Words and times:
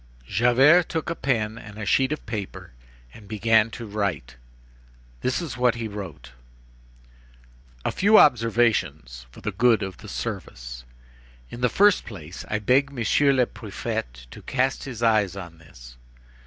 Javert 0.25 0.89
took 0.89 1.11
a 1.11 1.15
pen 1.15 1.59
and 1.59 1.77
a 1.77 1.85
sheet 1.85 2.11
of 2.11 2.25
paper, 2.25 2.71
and 3.13 3.27
began 3.27 3.69
to 3.69 3.85
write. 3.85 4.35
This 5.19 5.43
is 5.43 5.57
what 5.57 5.75
he 5.75 5.87
wrote: 5.87 6.31
A 7.85 7.91
FEW 7.91 8.17
OBSERVATIONS 8.17 9.27
FOR 9.31 9.41
THE 9.41 9.51
GOOD 9.51 9.83
OF 9.83 9.97
THE 9.97 10.09
SERVICE. 10.09 10.85
"In 11.51 11.61
the 11.61 11.69
first 11.69 12.03
place: 12.07 12.43
I 12.49 12.57
beg 12.57 12.91
Monsieur 12.91 13.31
le 13.31 13.45
Préfet 13.45 14.25
to 14.31 14.41
cast 14.41 14.85
his 14.85 15.03
eyes 15.03 15.35
on 15.35 15.59
this. 15.59 15.97